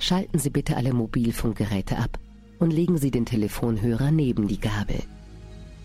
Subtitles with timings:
[0.00, 2.18] Schalten Sie bitte alle Mobilfunkgeräte ab
[2.58, 4.98] und legen Sie den Telefonhörer neben die Gabel.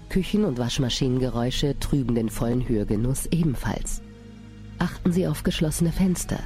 [0.08, 4.02] Küchen- und Waschmaschinengeräusche trüben den vollen Hörgenuss ebenfalls.
[4.80, 6.40] Achten Sie auf geschlossene Fenster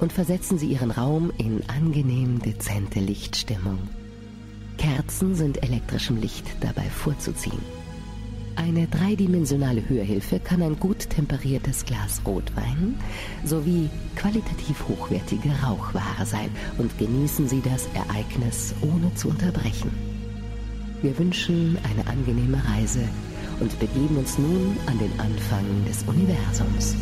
[0.00, 3.78] und versetzen Sie Ihren Raum in angenehm dezente Lichtstimmung.
[4.78, 7.81] Kerzen sind elektrischem Licht dabei vorzuziehen.
[8.54, 12.96] Eine dreidimensionale Hörhilfe kann ein gut temperiertes Glas Rotwein
[13.44, 19.90] sowie qualitativ hochwertige Rauchware sein und genießen Sie das Ereignis ohne zu unterbrechen.
[21.00, 23.08] Wir wünschen eine angenehme Reise
[23.60, 26.94] und begeben uns nun an den Anfang des Universums.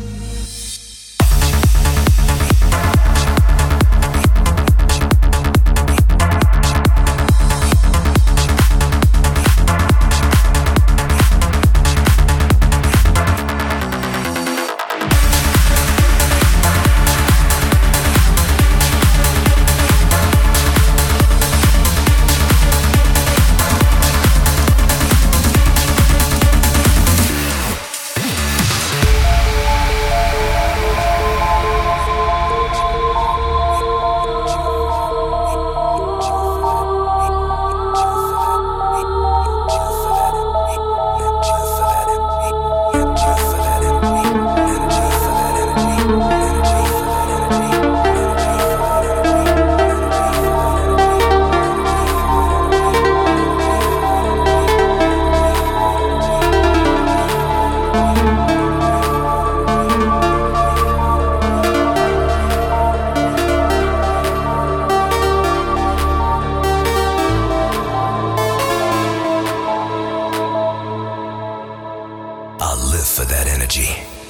[73.01, 74.20] live for that energy.